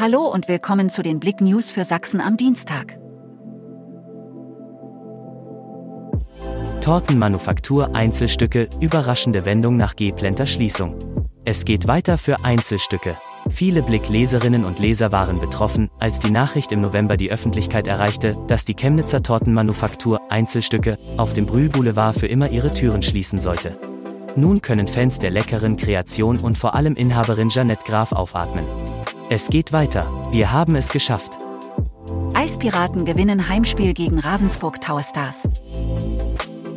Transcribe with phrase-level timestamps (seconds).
[0.00, 3.00] Hallo und willkommen zu den Blick News für Sachsen am Dienstag.
[6.80, 10.94] Tortenmanufaktur Einzelstücke, überraschende Wendung nach Geplenter Schließung.
[11.44, 13.16] Es geht weiter für Einzelstücke.
[13.50, 18.64] Viele Blick-Leserinnen und Leser waren betroffen, als die Nachricht im November die Öffentlichkeit erreichte, dass
[18.64, 23.76] die Chemnitzer Tortenmanufaktur Einzelstücke auf dem Brühlboulevard für immer ihre Türen schließen sollte.
[24.36, 28.64] Nun können Fans der leckeren Kreation und vor allem Inhaberin Jeanette Graf aufatmen.
[29.30, 31.36] Es geht weiter, wir haben es geschafft.
[32.32, 35.50] Eispiraten gewinnen Heimspiel gegen Ravensburg Tower Stars.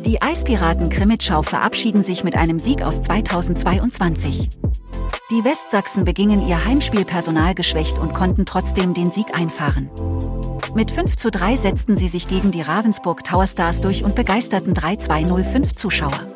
[0.04, 4.50] Die Eispiraten Krimitschau verabschieden sich mit einem Sieg aus 2022.
[5.30, 9.88] Die Westsachsen begingen ihr Heimspielpersonal geschwächt und konnten trotzdem den Sieg einfahren.
[10.74, 14.74] Mit 5 zu 3 setzten sie sich gegen die Ravensburg Tower Stars durch und begeisterten
[14.74, 16.26] 3-2-0-5 Zuschauer.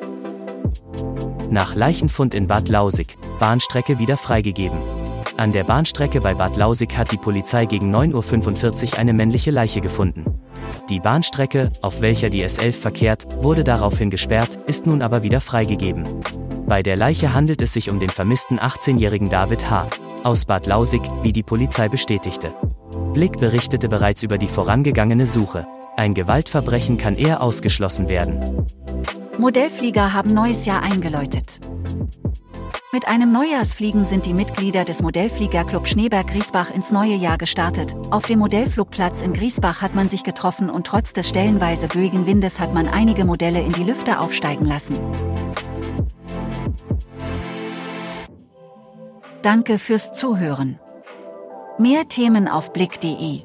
[1.50, 4.78] Nach Leichenfund in Bad Lausig, Bahnstrecke wieder freigegeben.
[5.36, 9.82] An der Bahnstrecke bei Bad Lausig hat die Polizei gegen 9.45 Uhr eine männliche Leiche
[9.82, 10.24] gefunden.
[10.88, 16.04] Die Bahnstrecke, auf welcher die S11 verkehrt, wurde daraufhin gesperrt, ist nun aber wieder freigegeben.
[16.66, 19.88] Bei der Leiche handelt es sich um den vermissten 18-jährigen David H.
[20.24, 22.54] aus Bad Lausig, wie die Polizei bestätigte.
[23.12, 25.66] Blick berichtete bereits über die vorangegangene Suche.
[25.98, 28.66] Ein Gewaltverbrechen kann eher ausgeschlossen werden.
[29.38, 31.60] Modellflieger haben neues Jahr eingeläutet.
[32.96, 37.94] Mit einem Neujahrsfliegen sind die Mitglieder des Modellfliegerclub Schneeberg-Griesbach ins neue Jahr gestartet.
[38.10, 42.58] Auf dem Modellflugplatz in Griesbach hat man sich getroffen und trotz des stellenweise böigen Windes
[42.58, 44.98] hat man einige Modelle in die Lüfte aufsteigen lassen.
[49.42, 50.80] Danke fürs Zuhören.
[51.76, 53.42] Mehr Themen auf blick.de